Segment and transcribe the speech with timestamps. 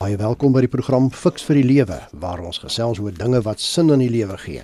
[0.00, 3.60] Baie welkom by die program Fix vir die Lewe waar ons gesels oor dinge wat
[3.60, 4.62] sin in die lewe gee.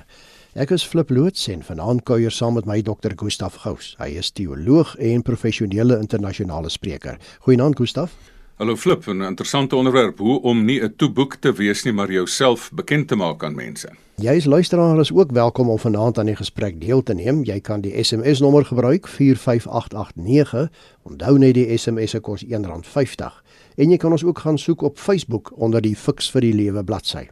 [0.56, 3.90] Ek is Flip Loots en vanaand kuier saam met my dokter Gustaf Gous.
[4.00, 7.20] Hy is teoloog en professionele internasionale spreker.
[7.44, 8.16] Goeienaand Gustaf.
[8.56, 12.70] Hallo Flip, 'n interessante onderwerp, hoe om nie 'n toeboek te wees nie, maar jouself
[12.72, 13.88] bekend te maak aan mense.
[14.16, 17.44] Jy as luisteraar is ook welkom om vanaand aan die gesprek deel te neem.
[17.44, 20.70] Jy kan die SMS nommer gebruik 45889.
[21.02, 23.44] Onthou net die SMS se kos R1.50
[23.76, 26.84] en jy kan ons ook gaan soek op Facebook onder die Fix vir die Lewe
[26.84, 27.28] bladsy.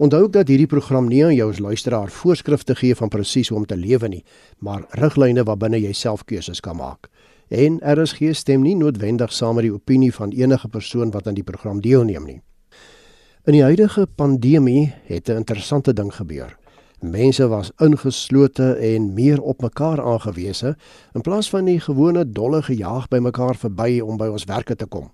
[0.00, 3.58] Onthou ook dat hierdie program nie aan jou as luisteraar voorskrifte gee van presies hoe
[3.58, 4.22] om te lewe nie,
[4.58, 7.10] maar riglyne waarbinne jy self keuses kan maak.
[7.48, 11.44] En RSG stem nie noodwendig saam met die opinie van enige persoon wat aan die
[11.44, 12.40] program deelneem nie.
[13.44, 16.56] In die huidige pandemie het 'n interessante ding gebeur.
[17.00, 20.76] Mense was ingeslote en meer op mekaar aangewese
[21.12, 24.86] in plaas van die gewone dolle gejaag by mekaar verby om by ons werke te
[24.86, 25.10] kom.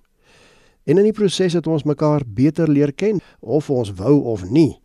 [0.86, 4.76] En in die proses het ons mekaar beter leer ken of ons wou of nie.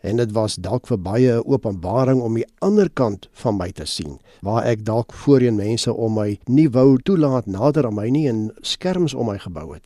[0.00, 3.84] En dit was dalk vir baie 'n openbaring om die ander kant van my te
[3.84, 8.28] sien, waar ek dalk voorheen mense om my nie wou toelaat nader aan my nie
[8.28, 9.84] en skerms om my gebou het.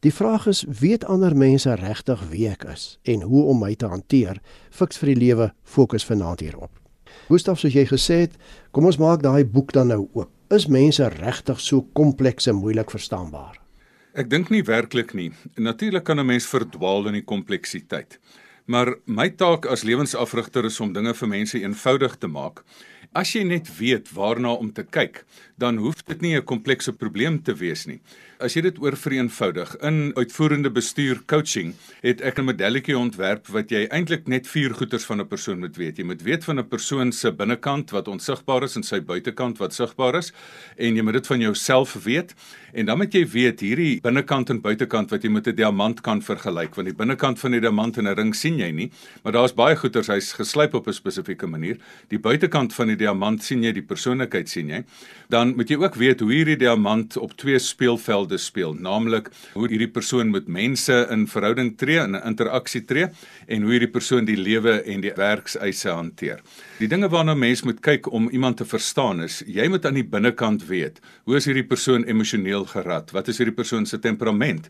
[0.00, 3.86] Die vraag is, weet ander mense regtig wie ek is en hoe om my te
[3.86, 4.40] hanteer?
[4.70, 6.70] Fiks vir die lewe fokus vanaand hierop.
[7.28, 8.36] Gustaf, soos jy gesê het,
[8.70, 10.30] kom ons maak daai boek dan nou oop.
[10.50, 13.67] Is mense regtig so kompleks en moeilik verstaanbaar?
[14.16, 15.32] Ek dink nie werklik nie.
[15.56, 18.18] Natuurlik kan 'n mens verdwaal in die kompleksiteit.
[18.66, 22.64] Maar my taak as lewensafrigter is om dinge vir mense eenvoudig te maak.
[23.14, 25.24] As jy net weet waarna om te kyk,
[25.56, 28.00] dan hoef dit nie 'n komplekse probleem te wees nie.
[28.38, 31.72] As jy dit oor vereenvoudig in uitvoerende bestuur coaching,
[32.04, 35.76] het ek 'n modelletjie ontwerp wat jy eintlik net vier goeters van 'n persoon moet
[35.76, 35.98] weet.
[35.98, 39.74] Jy moet weet van 'n persoon se binnekant wat onsigbaar is en sy buitekant wat
[39.74, 40.32] sigbaar is,
[40.76, 42.34] en jy moet dit van jouself weet.
[42.74, 46.22] En dan moet jy weet hierdie binnekant en buitekant wat jy met 'n diamant kan
[46.22, 48.90] vergelyk, want die binnekant van die diamant in 'n ring sien jy nie,
[49.24, 51.76] maar daar's baie goeters hy's geslyp op 'n spesifieke manier.
[52.08, 54.84] Die buitekant van die diamant sien jy, die persoonlikheid sien jy.
[55.28, 59.68] Dan moet jy ook weet hoe hierdie diamant op twee speelvelde velde speel, naamlik hoe
[59.68, 63.08] hierdie persoon met mense in verhouding tree in interaksie tree
[63.48, 66.42] en hoe hierdie persoon die lewe en die werkseise hanteer.
[66.78, 70.04] Die dinge waarna mens moet kyk om iemand te verstaan is, jy moet aan die
[70.04, 73.12] binnekant weet, hoe is hierdie persoon emosioneel gerad?
[73.12, 74.68] Wat is hierdie persoon se temperament?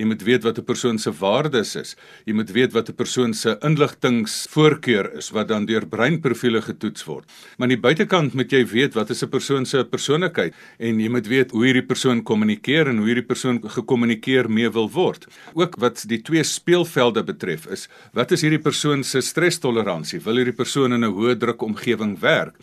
[0.00, 1.96] Jy moet weet wat 'n persoon se waardes is.
[2.24, 7.24] Jy moet weet wat 'n persoon se inligtingvoorkeur is wat dan deur breinprofiele getoets word.
[7.58, 11.08] Maar aan die buitekant moet jy weet wat is 'n persoon se persoonlikheid en jy
[11.08, 15.26] moet weet hoe hierdie persoon kommunikeer en hoe hierdie persoon gekommunikeer mee wil word.
[15.54, 20.20] Ook wat die twee speelvelde betref is, wat is hierdie persoon se stresstoleransie?
[20.24, 22.54] Wil hierdie persoon in 'n hoë druk omgewing werk?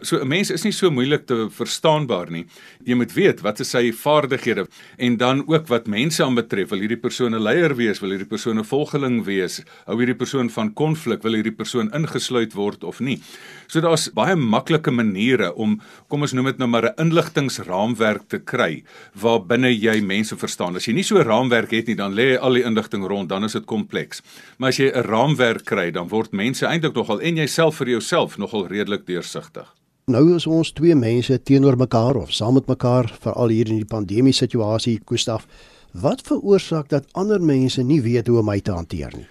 [0.00, 2.46] So 'n mens is nie so moeilik te verstaanbaar nie.
[2.84, 4.66] Jy moet weet wat is sy vaardighede
[4.98, 6.68] en dan ook wat mense aanbetref.
[6.70, 8.00] Wil hierdie persoon 'n leier wees?
[8.00, 9.62] Wil hierdie persoon 'n volgeling wees?
[9.86, 11.22] Hou hierdie persoon van konflik?
[11.22, 13.20] Wil hierdie persoon ingesluit word of nie?
[13.66, 18.38] So daar's baie maklike maniere om kom ons noem dit nou maar 'n inligtingsraamwerk te
[18.38, 20.76] kry waar binne jy mense verstaan.
[20.76, 23.44] As jy nie so 'n raamwerk het nie, dan lê al die inligting rond, dan
[23.44, 24.22] is dit kompleks.
[24.58, 28.38] Maar as jy 'n raamwerk kry, dan word mense eintlik nogal en jouself vir jouself
[28.38, 29.74] nogal redelik deursigtig.
[30.06, 33.88] Nou is ons twee mense teenoor mekaar of saam met mekaar veral hier in die
[33.90, 35.48] pandemie situasie Gustaf.
[35.90, 39.26] Wat veroorsaak dat ander mense nie weet hoe om my te hanteer nie?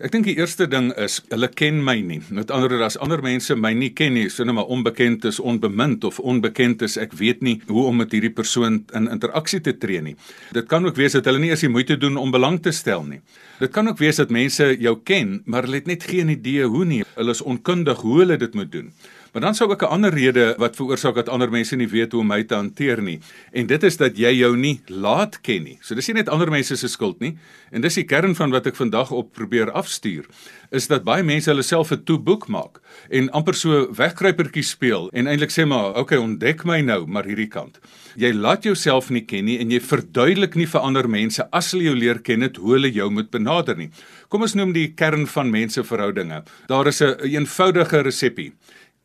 [0.00, 2.22] Ek dink die eerste ding is hulle ken my nie.
[2.32, 5.36] Met ander woorde as ander mense my nie ken nie, so net maar onbekend is,
[5.36, 9.76] onbemind of onbekend is, ek weet nie hoe om met hierdie persoon in interaksie te
[9.76, 10.16] tree nie.
[10.56, 13.04] Dit kan ook wees dat hulle nie eens die moeite doen om belang te stel
[13.04, 13.20] nie.
[13.60, 16.88] Dit kan ook wees dat mense jou ken, maar hulle het net geen idee hoe
[16.88, 17.04] nie.
[17.20, 18.94] Hulle is onkundig hoe hulle dit moet doen.
[19.32, 22.20] Maar dan sou ook 'n ander rede wat veroorsaak dat ander mense nie weet hoe
[22.20, 23.20] om my te hanteer nie.
[23.52, 25.78] En dit is dat jy jou nie laat ken nie.
[25.80, 27.38] So dis nie net ander mense se skuld nie.
[27.70, 30.26] En dis die kern van wat ek vandag op probeer afstuur,
[30.70, 32.80] is dat baie mense hulle self 'n toeboek maak
[33.10, 37.24] en amper so wegkruipertjie speel en eintlik sê maar, "Oké, okay, ontdek my nou, maar
[37.24, 37.78] hierdie kant."
[38.16, 41.84] Jy laat jouself nie ken nie en jy verduidelik nie vir ander mense as hulle
[41.84, 43.90] jou leer ken het hoe hulle jou moet benader nie.
[44.28, 46.42] Kom ons noem die kern van menseverhoudinge.
[46.66, 48.52] Daar is 'n een eenvoudige resepie.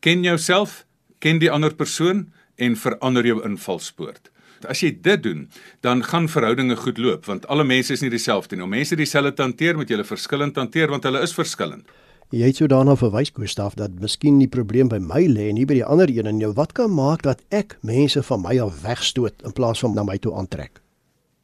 [0.06, 0.84] Ken jouself,
[1.18, 2.28] ken die ander persoon
[2.62, 4.28] en verander jou invalspoort.
[4.70, 5.40] As jy dit doen,
[5.82, 8.62] dan gaan verhoudinge goed loop want alle mense is nie dieselfde nie.
[8.62, 11.90] Om mense dieselfde te hanteer moet jy hulle verskillend hanteer want hulle is verskillend.
[12.30, 15.66] Jy het so daarna verwys Gustaf dat miskien die probleem by my lê en nie
[15.66, 18.78] by die ander een en jou wat kan maak dat ek mense van my af
[18.86, 20.85] wegstoot in plaas van na my toe aantrek?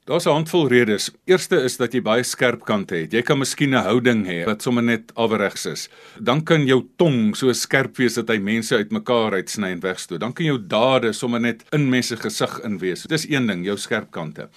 [0.04, 1.10] Daar's 'n handvol redes.
[1.24, 3.12] Eerste is dat jy baie skerp kante het.
[3.12, 5.88] Jy kan miskien 'n houding hê wat sommer net averegs is.
[6.18, 10.20] Dan kan jou tong so skerp wees dat hy mense uitmekaar uitsny en wegstoot.
[10.20, 13.02] Dan kan jou dade sommer net in mense gesig inwees.
[13.02, 14.48] Dit is een ding, jou skerp kante.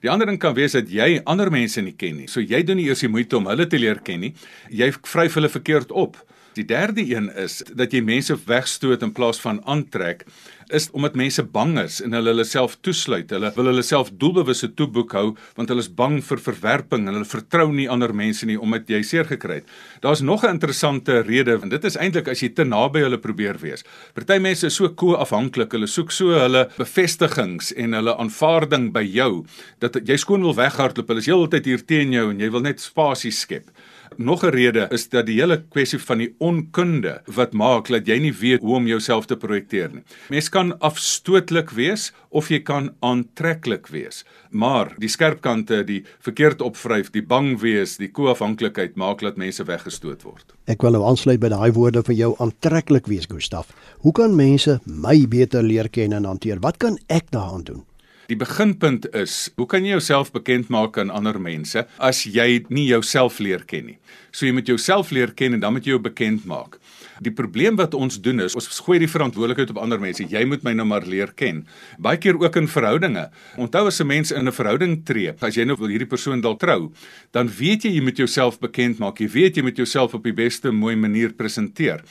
[0.00, 2.26] Die ander ding kan wees dat jy ander mense nie ken nie.
[2.26, 4.34] So jy doen nie eers die moeite om hulle te leer ken nie.
[4.70, 6.16] Jy vryf hulle verkeerd op.
[6.56, 10.24] Die derde een is dat jy mense wegstoot in plaas van aantrek
[10.74, 13.30] is omdat mense bang is en hulle hulle self toesluit.
[13.30, 15.26] Hulle wil hulle self doelbewuste toeboek hou
[15.56, 19.02] want hulle is bang vir verwerping en hulle vertrou nie ander mense nie omdat jy
[19.06, 19.70] seer gekry het.
[20.02, 23.58] Daar's nog 'n interessante rede en dit is eintlik as jy te naby hulle probeer
[23.60, 23.84] wees.
[24.14, 29.44] Party mense is so ko-afhanklik, hulle soek so hulle bevestigings en hulle aanvaarding by jou
[29.78, 31.08] dat jy skoon wil weghardloop.
[31.08, 33.70] Hulle is heeltyd hier teen jou en jy wil net spasie skep.
[34.18, 38.18] Nog 'n rede is dat die hele kwessie van die onkunde wat maak dat jy
[38.18, 40.02] nie weet hoe om jouself te projekteer nie.
[40.28, 44.24] Mens kan afstootlik wees of jy kan aantreklik wees.
[44.50, 49.64] Maar die skerp kante, die verkeerd opvryf, die bang wees, die koafhanklikheid maak dat mense
[49.64, 50.54] weggestoot word.
[50.64, 53.72] Ek wil nou aansluit by daai woorde van jou aantreklik wees, Gustaf.
[53.98, 56.60] Hoe kan mense my beter leer ken en hanteer?
[56.60, 57.84] Wat kan ek daaraan doen?
[58.26, 62.88] Die beginpunt is, hoe kan jy jouself bekend maak aan ander mense as jy nie
[62.88, 63.98] jouself leer ken nie?
[64.34, 66.80] So jy moet jouself leer ken en dan moet jy jou bekend maak.
[67.24, 70.26] Die probleem wat ons doen is, ons gooi die verantwoordelikheid op ander mense.
[70.26, 71.62] Jy moet my nou maar leer ken.
[72.02, 73.28] Baie keer ook in verhoudinge.
[73.56, 76.58] Onthou as 'n mens in 'n verhouding tree, as jy nou wil hierdie persoon dalk
[76.58, 76.92] trou,
[77.32, 79.20] dan weet jy jy moet jouself bekend maak.
[79.20, 82.02] Jy weet jy moet jouself op die beste mooi manier presenteer.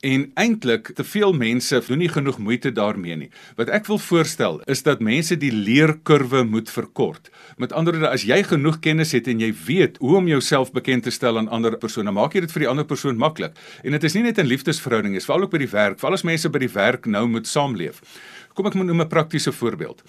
[0.00, 3.28] En eintlik te veel mense doen nie genoeg moeite daarmee nie.
[3.58, 7.28] Wat ek wil voorstel is dat mense die leerkurwe moet verkort.
[7.60, 11.04] Met ander woorde, as jy genoeg kennis het en jy weet hoe om jouself bekend
[11.04, 13.52] te stel aan ander persone, maak jy dit vir die ander persoon maklik.
[13.84, 16.48] En dit is nie net in liefdesverhoudinge, veral ook by die werk, veral as mense
[16.48, 18.00] by die werk nou moet saamleef.
[18.60, 20.02] Kom ek moet noem 'n praktiese voorbeeld.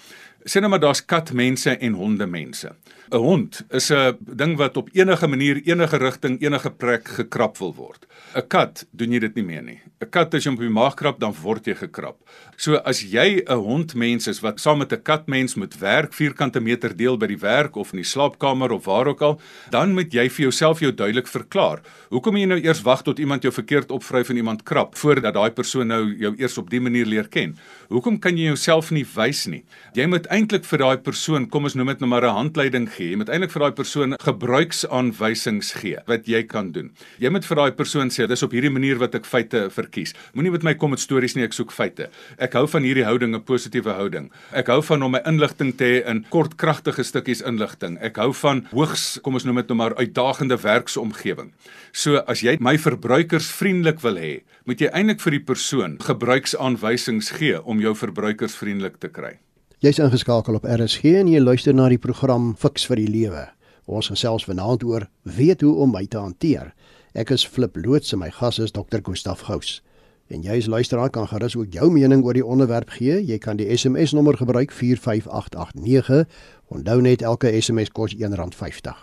[0.44, 2.74] Sê nou maar daar's katmense en hondemense.
[3.12, 7.74] 'n Hond is 'n ding wat op enige manier, enige rigting, enige plek gekrap wil
[7.74, 8.06] word.
[8.34, 9.80] 'n Kat doen jy dit nie meer nie.
[10.00, 12.16] 'n Kat as jy op die maag krap, dan word jy gekrap.
[12.56, 16.96] So as jy 'n hondmens is wat saam met 'n katmens moet werk, vierkante meter
[16.96, 19.40] deel by die werk of in die slaapkamer of waar ook al,
[19.70, 21.80] dan moet jy vir jouself jou duidelik verklaar.
[22.10, 25.50] Hoekom jy nou eers wag tot iemand jou verkeerd opvryf en iemand krap voordat daai
[25.50, 27.56] persoon nou jou eers op die manier leer ken?
[27.88, 29.62] Hoekom kan jy jouself nie wys nie?
[29.94, 33.10] Jy moet eintlik vir daai persoon, kom ons noem dit nou maar 'n handleiding gee.
[33.10, 36.90] Jy moet eintlik vir daai persoon gebruiksaanwysings gee wat jy kan doen.
[37.18, 40.14] Jy moet vir daai persoon sê, dis op hierdie manier wat ek feite verkies.
[40.34, 42.08] Moenie met my kom met stories nie, ek soek feite.
[42.38, 44.30] Ek hou van hierdie houding, 'n positiewe houding.
[44.52, 47.98] Ek hou van om my inligting te hê in kort kragtige stukkies inligting.
[48.00, 51.52] Ek hou van hoogs, kom ons noem dit nou maar uitdagende werksomgewing.
[51.92, 57.58] So as jy my verbruikersvriendelik wil hê, moet jy eintlik vir die persoon gebruiksaanwysings gee
[57.68, 57.94] om jou
[58.32, 59.38] verbruikersvriendelik te kry.
[59.82, 63.48] Jy's ingeskakel op RSG en jy luister na die program Fix vir die Lewe.
[63.86, 66.72] Ons gesels vanaand oor weet hoe om my te hanteer.
[67.14, 69.02] Ek is Flip Loots en my gas is Dr.
[69.02, 69.82] Gustaf Gous.
[70.30, 73.18] En jy as luisteraar kan gerus ook jou mening oor die onderwerp gee.
[73.20, 76.24] Jy kan die SMS nommer gebruik 45889.
[76.72, 78.94] Onthou net elke SMS kos R1.50.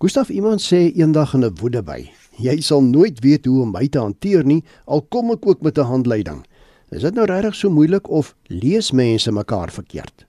[0.00, 3.88] Gustaf iemand sê eendag in 'n woede by: "Jy sal nooit weet hoe om my
[3.88, 6.44] te hanteer nie, al kom ek ook met 'n handleiding."
[6.90, 10.24] Is dit nou regtig so moeilik of lees mense mekaar verkeerd?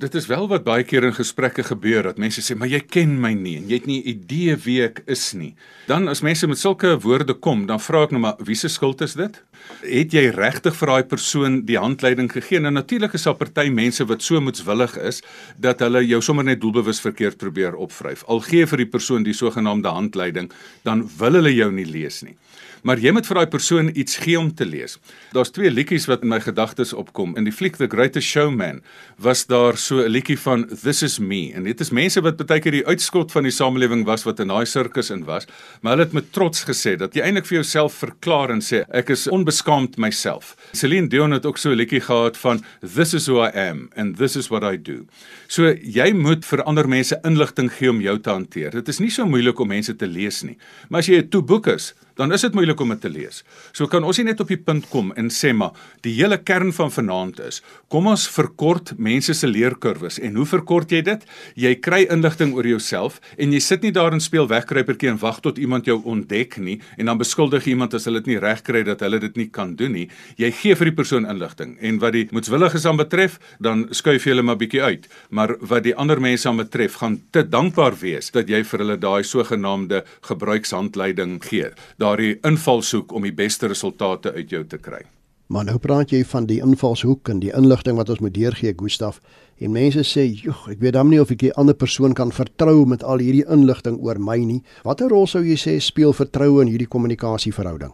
[0.00, 3.20] Dit is wel wat baie keer in gesprekke gebeur dat mense sê, "Maar jy ken
[3.20, 5.54] my nie en jy het nie 'n idee wie ek is nie."
[5.86, 9.00] Dan as mense met sulke woorde kom, dan vra ek nou maar, "Wie se skuld
[9.02, 9.42] is dit?"
[9.82, 12.64] Het jy regtig vir daai persoon die handleiding gegee?
[12.64, 15.22] En natuurlik is daar party mense wat so moetswillig is
[15.58, 18.24] dat hulle jou sommer net doelbewus verkeerd probeer opvryf.
[18.24, 20.50] Al gee vir die persoon die sogenaamde handleiding,
[20.82, 22.36] dan wil hulle jou nie lees nie
[22.82, 24.98] maar jy moet vir daai persoon iets gee om te lees.
[25.32, 27.36] Daar's twee liedjies wat in my gedagtes opkom.
[27.36, 28.82] In die fliek The Greatest Showman
[29.18, 32.60] was daar so 'n liedjie van This is me en dit is mense wat baie
[32.60, 35.46] keer die uitskot van die samelewing was wat in daai sirkus in was,
[35.82, 39.10] maar hulle het met trots gesê dat jy eintlik vir jouself verklaar en sê ek
[39.10, 40.56] is onbeskaamd myself.
[40.72, 44.16] Celine Dion het ook so 'n liedjie gehad van This is who I am and
[44.16, 45.06] this is what I do.
[45.48, 48.70] So jy moet vir ander mense inligting gee om jou te hanteer.
[48.70, 50.56] Dit is nie so moeilik om mense te lees nie.
[50.88, 53.42] Maar as jy 'n toeboek is, dan is dit moeilik om dit te lees.
[53.72, 56.72] So kan ons nie net op die punt kom en sê maar die hele kern
[56.76, 57.60] van vanaand is,
[57.92, 61.24] kom ons verkort mense se leerkurwes en hoe verkort jy dit?
[61.58, 65.40] Jy kry inligting oor jouself en jy sit nie daar en speel wegkruipertjie en wag
[65.44, 68.82] tot iemand jou ontdek nie en dan beskuldig iemand as hulle dit nie reg kry
[68.86, 70.06] dat hulle dit nie kan doen nie.
[70.40, 74.34] Jy gee vir die persoon inligting en wat die moetswilliges aan betref, dan skuif jy
[74.34, 75.08] hulle maar bietjie uit.
[75.30, 78.98] Maar wat die ander mense aan betref, gaan te dankbaar wees dat jy vir hulle
[79.00, 81.70] daai sogenaamde gebruikshandleiding gee.
[82.02, 85.04] Daar daardie invalshoek om die beste resultate uit jou te kry.
[85.50, 89.18] Maar nou praat jy van die invalshoek en die inligting wat ons moet deurgee, Gustaf.
[89.58, 92.86] En mense sê, "Jog, ek weet dan nie of ek 'n ander persoon kan vertrou
[92.86, 96.68] met al hierdie inligting oor my nie." Watter rol sou jy sê speel vertroue in
[96.68, 97.92] hierdie kommunikasieverhouding?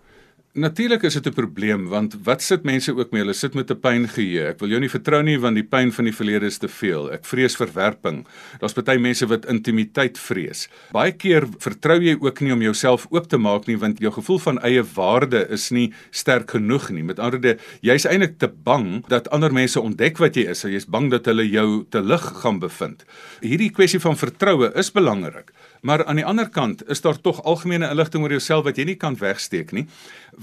[0.57, 3.21] Natuurlik is dit 'n probleem want wat sit mense ook mee?
[3.21, 4.47] Hulle sit met 'n pyngeheue.
[4.47, 7.13] Ek wil jou nie vertrou nie want die pyn van die verlede is te veel.
[7.13, 8.27] Ek vrees verwerping.
[8.59, 10.69] Daar's baie mense wat intimiteit vrees.
[10.93, 14.39] Baie keer vertrou jy ook nie om jouself oop te maak nie want jou gevoel
[14.39, 17.03] van eie waarde is nie sterk genoeg nie.
[17.03, 20.63] Met ander woorde, jy's eintlik te bang dat ander mense ontdek wat jy is.
[20.63, 23.05] Jy's bang dat hulle jou te lig gaan bevind.
[23.41, 25.53] Hierdie kwessie van vertroue is belangrik.
[25.87, 28.97] Maar aan die ander kant is daar tog algemene inligting oor jouself wat jy nie
[28.99, 29.85] kan wegsteek nie.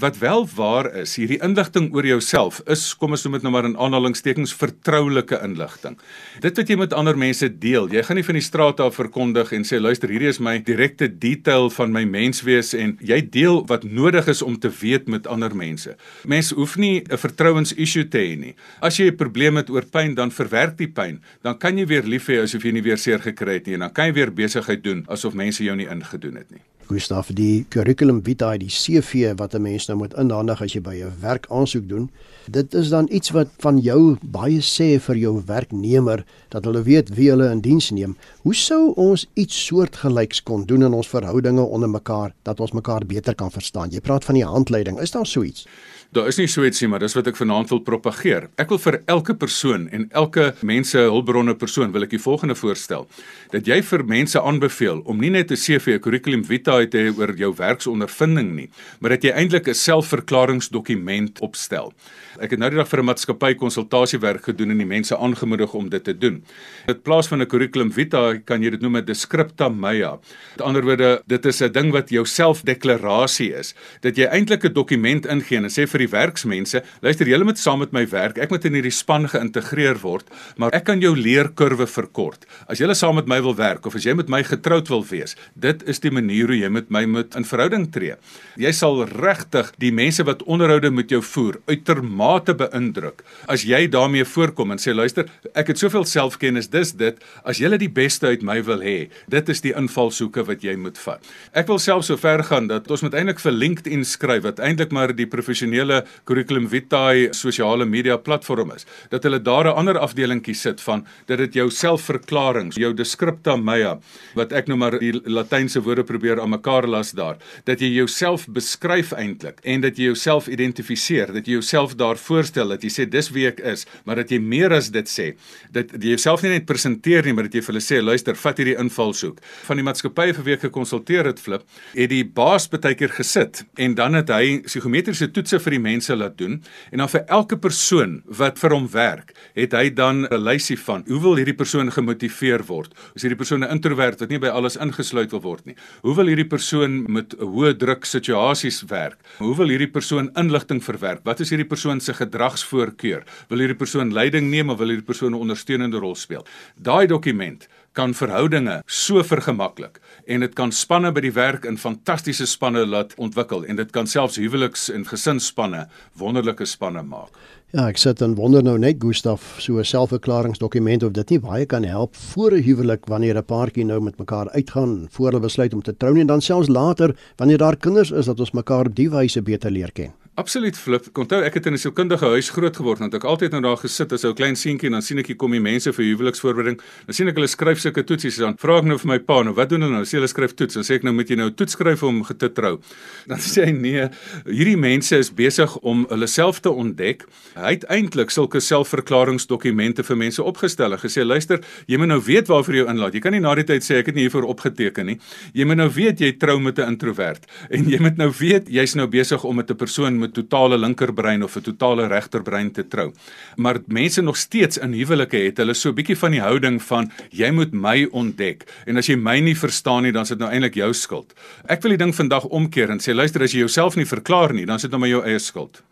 [0.00, 3.68] Wat wel waar is, hierdie inligting oor jouself is, kom ons noem dit nou maar
[3.68, 5.98] in aanhalingstekens vertroulike inligting.
[6.42, 9.52] Dit wat jy met ander mense deel, jy gaan nie van die straat af verkondig
[9.54, 13.84] en sê luister, hierdie is my direkte detail van my menswees en jy deel wat
[13.84, 15.92] nodig is om te weet met ander mense.
[16.24, 18.54] Mense hoef nie 'n vertrouens-issue te hê nie.
[18.80, 21.20] As jy 'n probleem het oor pyn, dan verwerk die pyn.
[21.42, 23.80] Dan kan jy weer lief hê asof jy nie weer seer gekry het nie en
[23.80, 26.62] dan kan jy weer besigheid doen asof of mense jou nie ingedoen het nie.
[26.84, 30.94] Gustaf, die curriculum vitae, die CV wat 'n mens nou moet inhandig as jy by
[31.00, 32.10] 'n werk aansoek doen,
[32.50, 37.08] dit is dan iets wat van jou baie sê vir jou werknemer dat hulle weet
[37.16, 38.16] wie hulle in diens neem.
[38.42, 43.06] Hoe sou ons iets soortgelyks kon doen in ons verhoudinge onder mekaar dat ons mekaar
[43.06, 43.90] beter kan verstaan?
[43.90, 45.00] Jy praat van die handleiding.
[45.00, 45.66] Is daar so iets?
[46.14, 48.44] Daar is nie so ietsie maar dis wat ek vanaand wil propageer.
[48.62, 53.08] Ek wil vir elke persoon en elke mense hulpbronne persoon wil ek die volgende voorstel.
[53.50, 57.18] Dat jy vir mense aanbeveel om nie net 'n CV, 'n curriculum vitae te hê
[57.18, 61.92] oor jou werksondervinding nie, maar dat jy eintlik 'n selfverklaringsdokument opstel.
[62.40, 65.88] Ek het nou die dag vir 'n maatskappy konsultasiewerk gedoen en die mense aangemoedig om
[65.88, 66.44] dit te doen.
[66.86, 70.18] In plaas van 'n curriculum vitae kan jy dit noem 'n descripta mea.
[70.56, 73.74] Met ander woorde, dit is 'n ding wat jou selfdeklarasie is.
[74.00, 77.82] Dat jy eintlik 'n dokument ingee en sê vir die werksmense, luister, julle moet saam
[77.82, 78.38] met my werk.
[78.38, 80.30] Ek moet in hierdie span geïntegreer word,
[80.60, 82.46] maar ek kan jou leerkurwe verkort.
[82.68, 85.36] As julle saam met my wil werk of as jy met my getroud wil wees,
[85.58, 88.16] dit is die manier hoe jy met my moet in verhouding tree.
[88.60, 93.86] Jy sal regtig die mense wat onderhoude met jou voer uitermate mate beïndruk as jy
[93.90, 98.28] daarmee voorkom en sê luister, ek het soveel selfkennis, dis dit, as jy die beste
[98.30, 101.22] uit my wil hê, dit is die invalshoeke wat jy moet vat.
[101.56, 104.92] Ek wil self so ver gaan dat ons moet eintlik vir LinkedIn skryf wat eintlik
[104.94, 105.93] maar die professionele
[106.28, 108.86] curriculum vitae sosiale media platform is.
[109.10, 113.98] Dat hulle daar 'n ander afdelingkie sit van dat dit jou selfverklaringe, jou descripta mea
[114.34, 118.46] wat ek nou maar die latynse woorde probeer aan mekaar las daar, dat jy jouself
[118.48, 123.08] beskryf eintlik en dat jy jouself identifiseer, dat jy jouself daar voorstel dat jy sê
[123.08, 125.34] dis wie ek is, maar dat jy meer as dit sê.
[125.72, 128.58] Dat jy jouself nie net presenteer nie, maar dat jy vir hulle sê, luister, vat
[128.58, 129.40] hierdie invalshoek.
[129.68, 131.62] Van die maatskappye vir wie ek gekonsulteer het, flip,
[131.94, 136.16] het die baas baie keer gesit en dan het hy psigometriese toetse vir die mense
[136.16, 136.56] laat doen
[136.90, 141.04] en dan vir elke persoon wat vir hom werk, het hy dan 'n lysie van
[141.06, 142.94] hoe wil hierdie persoon gemotiveer word?
[143.14, 145.76] Is hierdie persoon 'n introwert wat nie by alles ingesluit wil word nie?
[146.02, 149.18] Hoe wil hierdie persoon met hoë druk situasies werk?
[149.38, 151.20] Hoe wil hierdie persoon inligting verwerk?
[151.24, 153.24] Wat is hierdie persoon se gedragsvoorkeur.
[153.50, 156.46] Wil hierdie persoon leiding neem of wil hierdie persoon 'n ondersteunende rol speel?
[156.76, 162.46] Daai dokument kan verhoudinge so vergemaklik en dit kan spanne by die werk in fantastiese
[162.50, 165.86] spanne laat ontwikkel en dit kan selfs huweliks en gesinsspanne
[166.18, 167.30] wonderlike spanne maak.
[167.74, 171.66] Ja, ek sit en wonder nou net Gustaf, so 'n selfverklaringsdokument of dit nie baie
[171.66, 175.74] kan help voor 'n huwelik wanneer 'n paartjie nou met mekaar uitgaan voor hulle besluit
[175.74, 178.94] om te trou en dan selfs later wanneer daar kinders is dat ons mekaar op
[178.94, 180.23] die wyse beter leer ken.
[180.34, 181.04] Absoluut flip.
[181.14, 184.12] Onthou ek het in 'n sielkundige huis groot geword want ek altyd nou daar gesit
[184.12, 186.80] as 'n klein seentjie en dan sien ek hier kom die mense vir huweliksvoorbereiding.
[187.06, 189.54] Dan sien ek hulle skryf sulke toetsies dan vra ek nou vir my pa nou
[189.54, 190.02] wat doen hulle nou?
[190.02, 190.74] Sê hulle skryf toets.
[190.74, 192.80] Dan sê ek nou moet jy nou toets skryf om te trou.
[193.28, 194.08] Dan sê hy nee,
[194.44, 197.24] hierdie mense is besig om hulle self te ontdek.
[197.54, 202.48] Hy het eintlik sulke selfverklaringsdokumente vir mense opgestel en gesê luister, jy moet nou weet
[202.48, 203.14] waarvoor jy inlaat.
[203.14, 205.18] Jy kan nie na die tyd sê ek het nie hiervoor opgeteken nie.
[205.54, 208.94] Jy moet nou weet jy trou met 'n introwert en jy moet nou weet jy's
[208.96, 213.12] nou besig om met 'n persoon met totale linkerbrein of 'n totale regterbrein te trou.
[213.56, 217.10] Maar mense nog steeds in huwelike het hulle so 'n bietjie van die houding van
[217.30, 220.50] jy moet my ontdek en as jy my nie verstaan nie dan is dit nou
[220.50, 221.34] eintlik jou skuld.
[221.68, 224.66] Ek wil die ding vandag omkeer en sê luister as jy jouself nie verklaar nie
[224.66, 225.82] dan is dit nou maar jou eie skuld.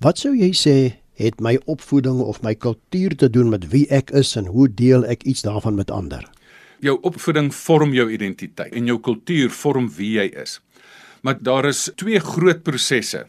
[0.00, 4.10] Wat sou jy sê het my opvoeding of my kultuur te doen met wie ek
[4.16, 6.24] is en hoe deel ek iets daarvan met ander?
[6.80, 10.60] Jou opvoeding vorm jou identiteit en jou kultuur vorm wie jy is.
[11.20, 13.26] Maar daar is twee groot prosesse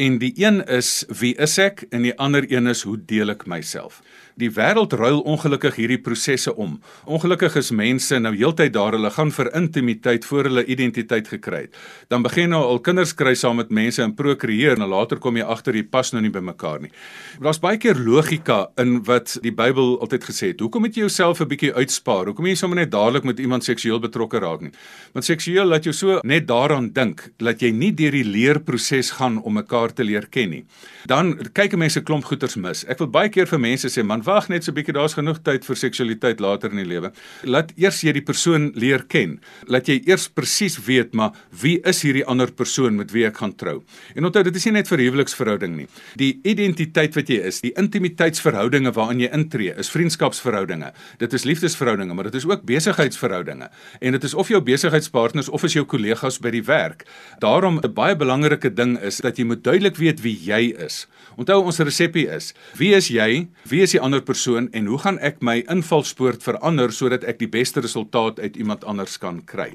[0.00, 3.44] en die een is wie is ek en die ander een is hoe deel ek
[3.50, 4.00] myself.
[4.36, 6.78] Die wêreld ruil ongelukkig hierdie prosesse om.
[7.06, 11.76] Ongelukkig is mense nou heeltyd daar, hulle gaan vir intimiteit voor hulle identiteit gekry het.
[12.08, 15.44] Dan begin nou al kinders kry saam met mense en prokreëer en later kom jy
[15.44, 16.92] agter jy pas nou nie by mekaar nie.
[17.40, 20.60] Daar's baie keer logika in wat die Bybel altyd gesê het.
[20.60, 22.26] Hoekom moet jy jouself 'n bietjie uitspaar?
[22.26, 24.72] Hoekom jy sommer net dadelik met iemand seksueel betrokke raak nie?
[25.12, 29.42] Want seksueel laat jou so net daaraan dink dat jy nie deur die leerproses gaan
[29.42, 30.64] om mekaar te leer ken nie.
[31.06, 32.84] Dan kyk mense klomp goeters mis.
[32.84, 35.42] Ek wil baie keer vir mense sê, man, wag net so 'n bietjie, daar's genoeg
[35.42, 37.12] tyd vir seksualiteit later in die lewe.
[37.44, 39.40] Laat eers jy die persoon leer ken.
[39.66, 43.54] Laat jy eers presies weet maar wie is hierdie ander persoon met wie ek gaan
[43.56, 43.82] trou.
[44.14, 45.86] En onthou, dit is nie net vir huweliksverhouding nie.
[46.16, 50.92] Die identiteit wat jy is, die intimiteitsverhoudinge waarin jy intree, is vriendskapsverhoudinge.
[51.18, 53.70] Dit is liefdesverhoudinge, maar dit is ook besigheidsverhoudinge.
[54.00, 57.06] En dit is of jou besigheidspartners of is jou kollegas by die werk.
[57.38, 61.06] Daarom 'n baie belangrike ding is dat jy moet duidelik weet wie jy is.
[61.36, 63.48] Onthou ons resepie is: Wie is jy?
[63.68, 67.48] Wie is die ander persoon en hoe gaan ek my invalspoort verander sodat ek die
[67.50, 69.70] beste resultaat uit iemand anders kan kry?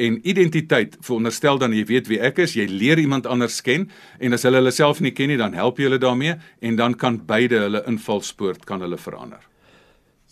[0.00, 4.32] En identiteit veronderstel dan jy weet wie ek is, jy leer iemand anders ken en
[4.32, 7.20] as hulle hulle self nie ken nie, dan help jy hulle daarmee en dan kan
[7.28, 9.44] beide hulle invalspoort kan hulle verander.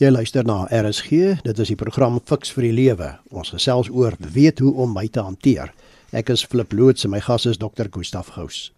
[0.01, 3.11] Jy luister na RSG, dit is die program Fix vir die Lewe.
[3.31, 5.75] Ons gesels oor weet hoe om my te hanteer.
[6.17, 7.93] Ek is Flip Loots en my gas is Dr.
[7.93, 8.71] Gustaf Gous.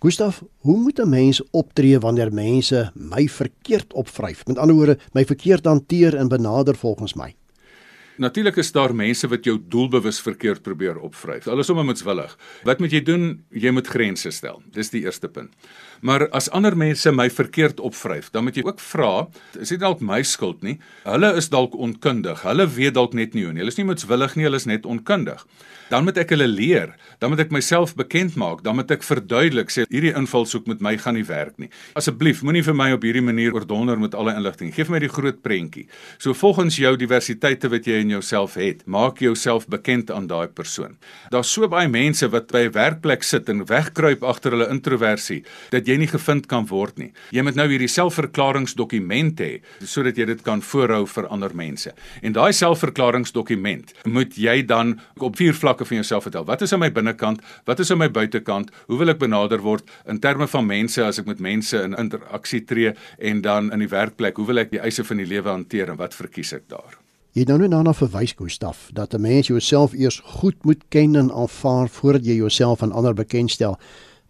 [0.00, 4.46] Gustaf, hoe moet 'n mens optree wanneer mense my verkeerd opvryf?
[4.46, 7.34] Met ander woorde, my verkeerd hanteer en benader volgens my.
[8.16, 11.46] Natuurlik is daar mense wat jou doelbewus verkeerd probeer opvryf.
[11.48, 12.38] Alles om moetswillig.
[12.62, 13.44] Wat moet jy doen?
[13.48, 14.62] Jy moet grense stel.
[14.72, 15.54] Dis die eerste punt.
[16.00, 19.28] Maar as ander mense my verkeerd opvryf, dan moet jy ook vra,
[19.60, 20.78] is dit dalk my skuld nie?
[21.04, 22.44] Hulle is dalk onkundig.
[22.46, 23.64] Hulle weet dalk net nie hoe nie.
[23.64, 25.44] Hulle is nie moetswillig nie, hulle is net onkundig
[25.90, 29.72] dan moet ek hulle leer, dan moet ek myself bekend maak, dan moet ek verduidelik
[29.74, 31.68] sê hierdie invalshoek met my gaan nie werk nie.
[31.98, 34.70] Asseblief, moenie vir my op hierdie manier oordonder met alle inligting.
[34.74, 35.88] Geef my die groot prentjie.
[36.22, 40.94] So volgens jou diversiteite wat jy in jouself het, maak jouself bekend aan daai persoon.
[41.34, 45.86] Daar's so baie mense wat by 'n werkplek sit en wegkruip agter hulle introversie dat
[45.90, 47.10] jy nie gevind kan word nie.
[47.34, 49.50] Jy moet nou hierdie selfverklaringsdokument hê
[49.82, 51.92] sodat jy dit kan voorhou vir ander mense.
[52.22, 56.46] En daai selfverklaringsdokument moet jy dan op vier vlakke van jouself vertel.
[56.48, 57.42] Wat is aan my binnekant?
[57.68, 58.70] Wat is aan my buitekant?
[58.88, 62.64] Hoe wil ek benader word in terme van mense as ek met mense in interaksie
[62.64, 64.38] tree en dan in die werkplek?
[64.38, 66.98] Hoe wil ek die eise van die lewe hanteer en wat verkies ek daar?
[67.30, 71.30] Jy nou net daarna verwys Gustaf dat 'n mens jouself eers goed moet ken en
[71.30, 73.78] aanvaar voordat jy jouself aan ander bekendstel.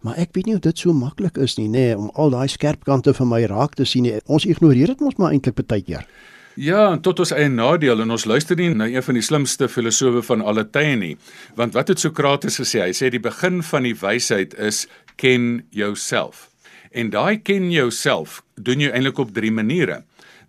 [0.01, 2.47] Maar ek weet nie of dit so maklik is nie, nê, nee, om al daai
[2.49, 4.17] skerp kante van my raak te sien nie.
[4.25, 6.07] Ons ignoreer dit mos maar eintlik baie keer.
[6.59, 10.19] Ja, tot ons eie nadeel en ons luister nie na een van die slimste filosowe
[10.25, 11.13] van alle tye nie.
[11.55, 12.81] Want wat het Sokrates gesê?
[12.89, 14.83] Hy sê die begin van die wysheid is
[15.21, 16.49] ken jouself.
[16.91, 20.01] En daai ken jouself doen jy eintlik op drie maniere.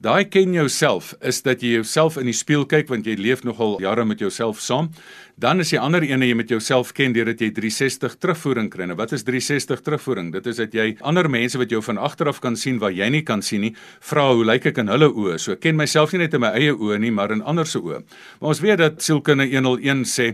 [0.02, 3.76] Daai ken jouself is dat jy jouself in die spieël kyk want jy leef nogal
[3.84, 4.90] jare met jouself saam.
[5.36, 8.86] Dan is die ander ene jy met jouself ken deurdat jy 360 terugvoering kry.
[8.88, 10.30] Nou wat is 360 terugvoering?
[10.34, 13.22] Dit is dat jy ander mense wat jou van agteraf kan sien wat jy nie
[13.26, 13.72] kan sien nie,
[14.04, 15.38] vra hoe lyk ek in hulle oë?
[15.40, 17.80] So ek ken myself nie net in my eie oë nie, maar in ander se
[17.80, 18.02] oë.
[18.40, 20.28] Maar ons weet dat sielkunde 101 sê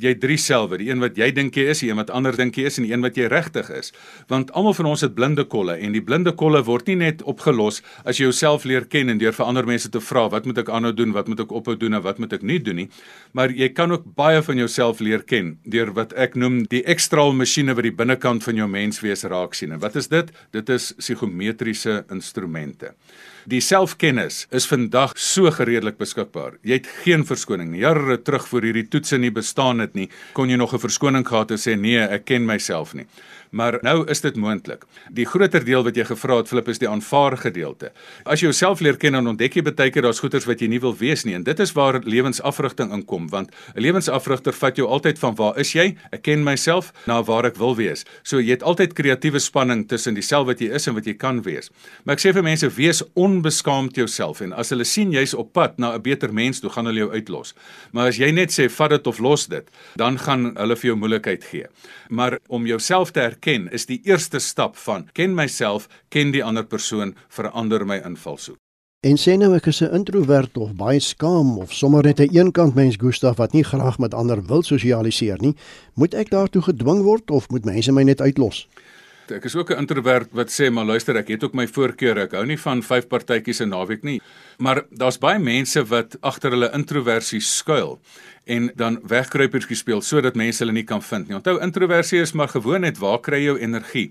[0.00, 2.58] jy drie selwe, die een wat jy dink jy is, die een wat ander dink
[2.58, 3.92] jy is en die een wat jy regtig is.
[4.30, 7.82] Want almal van ons het blinde kolle en die blinde kolle word nie net opgelos
[8.04, 10.70] as jy jouself leer ken en deur vir ander mense te vra wat moet ek
[10.72, 12.88] aanhou doen, wat moet ek ophou doen en wat moet ek nie doen nie.
[13.34, 17.32] Maar jy kan ook baie van jouself leer ken deur wat ek noem die ekstraal
[17.36, 19.72] masjiene wat die binnekant van jou menswees raak sien.
[19.74, 20.30] En wat is dit?
[20.54, 22.94] Dit is psigometriese instrumente.
[23.50, 26.54] Die selfkennis is vandag so gereedelik beskikbaar.
[26.64, 27.82] Jy het geen verskoning nie.
[27.82, 31.50] Jare terug voor hierdie toetse nie bestaan het nie, kon jy nog 'n verskoning gehad
[31.50, 33.06] en sê nee, ek ken myself nie.
[33.54, 34.82] Maar nou is dit moontlik.
[35.14, 37.92] Die groter deel wat jy gevra het Flip is die aanvaar gedeelte.
[38.26, 40.80] As jy jouself leer ken en ontdek jy baie keer daar's goeters wat jy nie
[40.82, 45.18] wil wees nie en dit is waar lewensafrigting inkom want 'n lewensafrigter vat jou altyd
[45.18, 45.96] van waar is jy?
[46.12, 48.04] Ek ken myself na waar ek wil wees.
[48.22, 51.42] So jy het altyd kreatiewe spanning tussen dieselfde wat jy is en wat jy kan
[51.42, 51.70] wees.
[52.04, 55.78] Maar ek sê vir mense wees onbeskaamd jouself en as hulle sien jy's op pad
[55.78, 57.54] na 'n beter mens, toe gaan hulle jou uitlos.
[57.92, 59.64] Maar as jy net sê vat dit of los dit,
[59.96, 61.66] dan gaan hulle vir jou moeilikheid gee.
[62.08, 66.64] Maar om jouself te ken is die eerste stap van ken myself, ken die ander
[66.64, 68.58] persoon, verander my invalshoek.
[69.04, 72.74] En sê nou ek is 'n introwert of baie skaam of sommer net 'n eenkant
[72.74, 75.54] mens Gustaf wat nie graag met ander wil sosialiseer nie,
[75.94, 78.66] moet ek daartoe gedwing word of moet mense my net uitlos?
[79.32, 82.22] Ek is ook 'n introwert wat sê maar luister ek het ook my voorkeure.
[82.22, 84.20] Ek hou nie van vyf partytjies 'n naweek nie.
[84.58, 87.98] Maar daar's baie mense wat agter hulle introversie skuil
[88.44, 91.36] en dan wegkruipertjie speel sodat mense hulle nie kan vind nie.
[91.36, 94.10] Onthou introversie is maar gewoon net waar kry jy jou energie?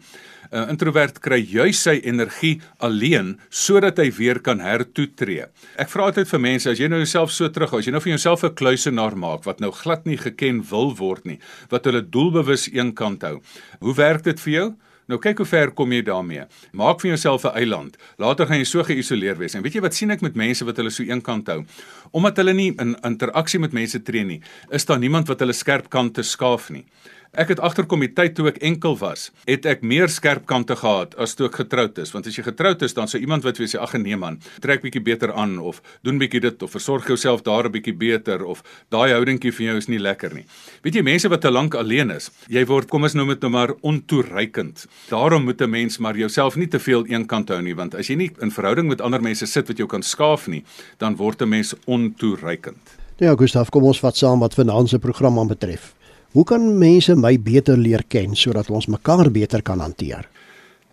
[0.51, 5.45] 'n Introwert kry juis sy energie alleen sodat hy weer kan hertoetree.
[5.77, 8.13] Ek vra altyd vir mense as jy nou jouself so terughou, as jy nou vir
[8.13, 12.69] jouself 'n kluisenaar maak wat nou glad nie geken wil word nie, wat hulle doelbewus
[12.73, 13.41] eenkant hou.
[13.79, 14.75] Hoe werk dit vir jou?
[15.11, 16.45] Nou kyk hoe ver kom jy daarmee.
[16.71, 17.97] Maak vir jouself 'n eiland.
[18.17, 19.55] Later gaan jy so geïsoleer wees.
[19.55, 21.65] En weet jy wat sien ek met mense wat hulle so eenkant hou?
[22.11, 25.89] Omdat hulle nie in interaksie met mense tree nie, is daar niemand wat hulle skerp
[25.89, 26.85] kante skaaf nie.
[27.33, 31.15] Ek het agterkom die tyd toe ek enkel was, het ek meer skerp kante gehad
[31.17, 33.65] as toe ek getroud is, want as jy getroud is, dan sou iemand wat vir
[33.65, 37.09] jou sê ag nee man, trek bietjie beter aan of doen bietjie dit of versorg
[37.09, 38.61] jouself daar 'n bietjie beter of
[38.93, 40.45] daai houdingkie vir jou is nie lekker nie.
[40.83, 43.49] Weet jy mense wat te lank alleen is, jy word kom ons noem dit nou
[43.51, 44.85] maar ontoereikend.
[45.09, 48.15] Daarom moet 'n mens maar jouself nie te veel eenkant hou nie, want as jy
[48.15, 50.63] nie in verhouding met ander mense sit wat jou kan skaaf nie,
[50.99, 53.01] dan word 'n mens ontoereikend.
[53.17, 55.95] Ja, Gustaf, kom ons vat saam wat vanaand se program aanbetref.
[56.33, 60.25] Hoe kan mense my beter leer ken sodat ons mekaar beter kan hanteer?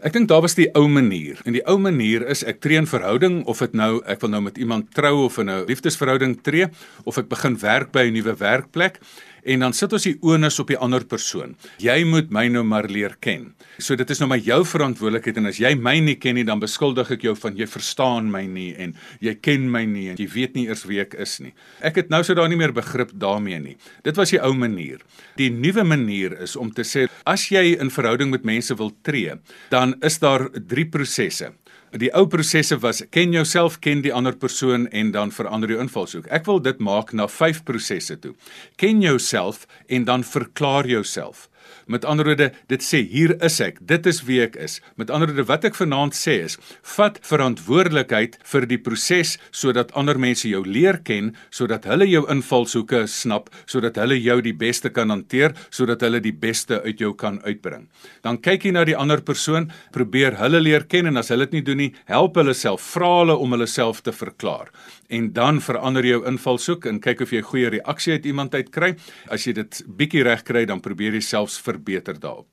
[0.05, 1.41] Ek dink daar was die ou manier.
[1.49, 4.43] En die ou manier is ek tree in verhouding of dit nou ek wil nou
[4.45, 6.69] met iemand trou of in 'n liefdesverhouding tree
[7.05, 9.01] of ek begin werk by 'n nuwe werkplek
[9.45, 11.57] en dan sit ons die onus op die ander persoon.
[11.83, 13.51] Jy moet my nou maar leer ken.
[13.79, 16.61] So dit is nou maar jou verantwoordelikheid en as jy my nie ken nie, dan
[16.63, 20.29] beskuldig ek jou van jy verstaan my nie en jy ken my nie en jy
[20.35, 21.55] weet nie eers wie ek is nie.
[21.85, 23.77] Ek het nou so daar nie meer begrip daarmee nie.
[24.07, 25.01] Dit was die ou manier.
[25.41, 29.39] Die nuwe manier is om te sê as jy in verhouding met mense wil tree,
[29.73, 31.53] dan is daar drie prosesse.
[31.99, 36.29] Die ou prosesse was ken jouself, ken die ander persoon en dan verander jou invalshoek.
[36.31, 38.37] Ek wil dit maak na vyf prosesse toe.
[38.79, 41.49] Ken jouself en dan verklaar jouself.
[41.87, 44.81] Met ander woorde, dit sê hier is ek, dit is wie ek is.
[44.97, 46.57] Met ander woorde, wat ek vanaand sê is,
[46.97, 53.07] vat verantwoordelikheid vir die proses sodat ander mense jou leer ken, sodat hulle jou invalshoeke
[53.11, 57.41] snap, sodat hulle jou die beste kan hanteer, sodat hulle die beste uit jou kan
[57.45, 57.89] uitbring.
[58.25, 61.59] Dan kyk jy na die ander persoon, probeer hulle leer ken en as hulle dit
[61.59, 64.71] nie doen nie, help hulle self, vra hulle om hulle self te verklaar.
[65.11, 68.71] En dan verander jou invalshoek en kyk of jy 'n goeie reaksie uit iemand uit
[68.71, 68.95] kry.
[69.29, 72.47] As jy dit bietjie reg kry, dan probeer jy selfs verbeter daarop.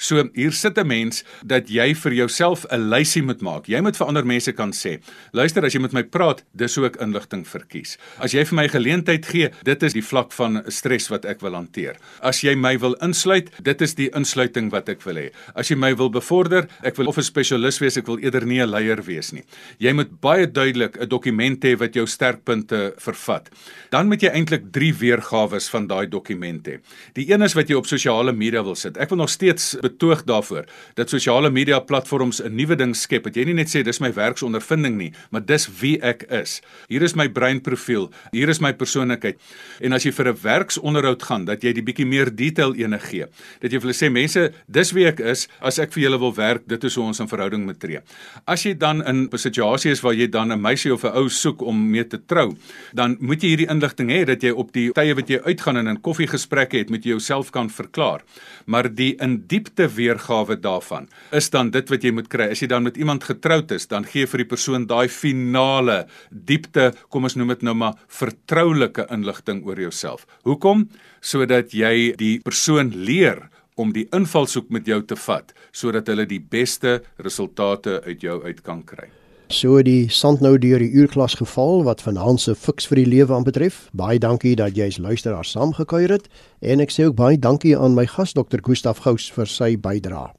[0.00, 3.68] So hier sit 'n mens dat jy vir jouself 'n lysie moet maak.
[3.68, 5.00] Jy moet vir ander mense kan sê,
[5.32, 7.98] luister as jy met my praat, dis hoe ek inligting verkies.
[8.18, 11.52] As jy vir my geleentheid gee, dit is die vlak van stres wat ek wil
[11.52, 11.96] hanteer.
[12.22, 15.30] As jy my wil insluit, dit is die insluiting wat ek wil hê.
[15.54, 18.60] As jy my wil bevorder, ek wil of 'n spesialis wees, ek wil eerder nie
[18.60, 19.44] 'n leier wees nie.
[19.78, 23.48] Jy moet baie duidelik 'n dokument hê wat jou sterkpunte vervat.
[23.90, 26.78] Dan moet jy eintlik 3 weergawe van daai dokument hê.
[27.14, 28.96] Die een is wat jy op sosiale media wil sit.
[28.96, 33.24] Ek wil nog steeds betoog daarvoor dat sosiale media platforms 'n nuwe ding skep.
[33.24, 36.60] Dat jy nie net sê dis my werksondervinding nie, maar dis wie ek is.
[36.88, 39.38] Hier is my breinprofiel, hier is my persoonlikheid.
[39.80, 43.26] En as jy vir 'n werksonderhoud gaan, dat jy die bietjie meer detail ene gee.
[43.60, 45.48] Dat jy vir hulle sê mense, dis wie ek is.
[45.60, 48.00] As ek vir julle wil werk, dit is hoe ons in verhouding moet tree.
[48.46, 51.28] As jy dan in 'n situasie is waar jy dan 'n meisie of 'n ou
[51.28, 52.56] soek om mee te trou,
[52.94, 55.86] dan moet jy hierdie inligting hê dat jy op die tye wat jy uitgaan en
[55.86, 58.22] in koffiegesprekke het, moet jy jouself kan verklaar.
[58.66, 62.50] Maar die in diepte weergawe daarvan is dan dit wat jy moet kry.
[62.54, 66.90] As jy dan met iemand getroud is, dan gee vir die persoon daai finale diepte,
[67.08, 70.26] kom ons noem dit nou maar vertroulike inligting oor jouself.
[70.48, 70.88] Hoekom?
[71.20, 73.48] Sodat jy die persoon leer
[73.80, 78.62] om die invalshoek met jou te vat sodat hulle die beste resultate uit jou uit
[78.66, 79.08] kan kry.
[79.50, 83.34] So die sand nou deur die uurklas geval wat vanaand se fiks vir die lewe
[83.34, 83.88] aanbetref.
[83.98, 86.28] Baie dankie dat jy as luisteraar saamgekuier het
[86.62, 90.30] en ek sê ook baie dankie aan my gas dokter Gustaf Gous vir sy bydrae.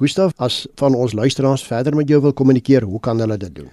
[0.00, 3.68] Gustaf, as van ons luisteraars verder met jou wil kommunikeer, hoe kan hulle dit doen?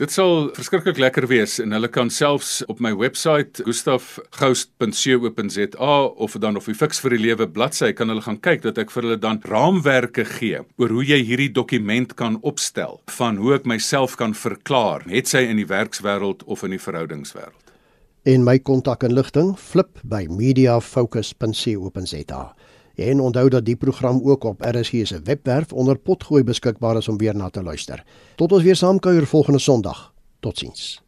[0.00, 6.56] Dit sal verskriklik lekker wees en hulle kan selfs op my webwerf gustafghost.co.za of dan
[6.56, 9.20] of die Fix vir die Lewe bladsy kan hulle gaan kyk dat ek vir hulle
[9.20, 14.32] dan raamwerke gee oor hoe jy hierdie dokument kan opstel van hoe ek myself kan
[14.32, 17.60] verklaar, het sy in die werkswêreld of in die verhoudingswêreld.
[18.24, 22.54] En my kontakinligting flip by mediafocus.co.za.
[22.94, 27.16] En onthou dat die program ook op RSG se webwerf onder potgooi beskikbaar is om
[27.16, 28.04] weer na te luister.
[28.36, 30.12] Tot ons weer saamkuier volgende Sondag.
[30.40, 31.01] Totsiens.